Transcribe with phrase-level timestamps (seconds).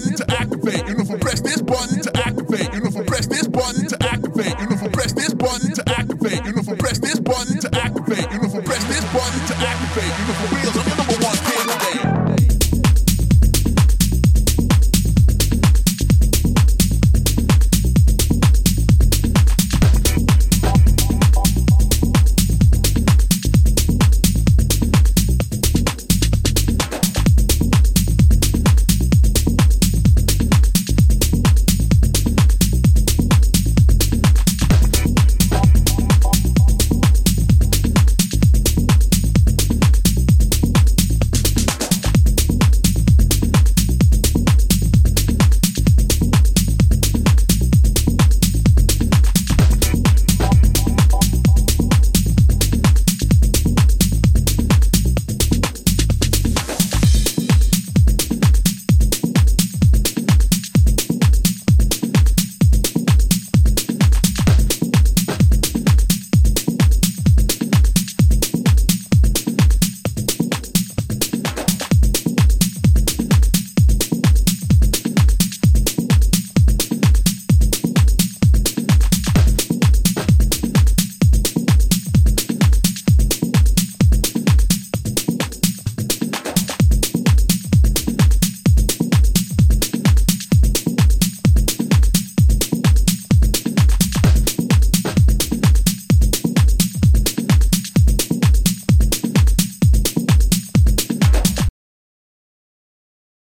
[0.00, 0.37] Valentine